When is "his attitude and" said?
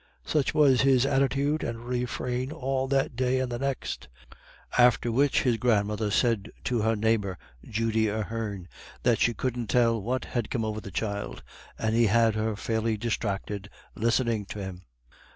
0.81-1.85